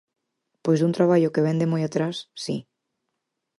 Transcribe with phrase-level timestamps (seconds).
[0.63, 2.55] Pois dun traballo que vén de moi atrás, si.